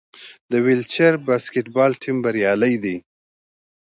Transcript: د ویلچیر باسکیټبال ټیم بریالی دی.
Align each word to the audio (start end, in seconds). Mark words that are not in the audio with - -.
د 0.51 0.53
ویلچیر 0.65 1.13
باسکیټبال 1.27 1.91
ټیم 2.01 2.17
بریالی 2.23 2.75
دی. 2.83 2.97